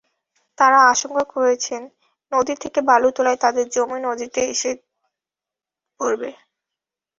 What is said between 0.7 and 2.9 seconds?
আশঙ্কা করছেন, নদী থেকে